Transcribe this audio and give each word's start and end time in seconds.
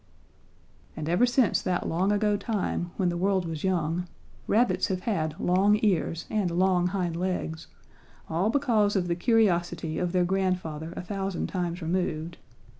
"And 0.97 1.07
ever 1.07 1.27
since 1.27 1.61
that 1.61 1.87
long 1.87 2.11
ago 2.11 2.35
time, 2.35 2.89
when 2.97 3.09
the 3.09 3.17
world 3.17 3.45
was 3.45 3.63
young, 3.63 4.07
rabbits 4.47 4.87
have 4.87 5.01
had 5.01 5.39
long 5.39 5.79
ears 5.83 6.25
and 6.31 6.49
long 6.49 6.87
hind 6.87 7.15
legs, 7.15 7.67
all 8.27 8.49
because 8.49 8.95
of 8.95 9.07
the 9.07 9.15
curiosity 9.15 9.99
of 9.99 10.11
their 10.11 10.25
grandfather 10.25 10.91
a 10.97 11.03
thousand 11.03 11.49
times 11.49 11.83
removed. 11.83 12.37